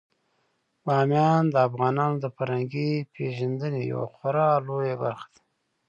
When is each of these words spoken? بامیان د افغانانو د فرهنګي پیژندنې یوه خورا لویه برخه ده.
بامیان 0.85 1.43
د 1.49 1.55
افغانانو 1.67 2.15
د 2.23 2.25
فرهنګي 2.35 2.91
پیژندنې 3.13 3.81
یوه 3.91 4.07
خورا 4.15 4.49
لویه 4.67 4.95
برخه 5.03 5.27
ده. 5.33 5.41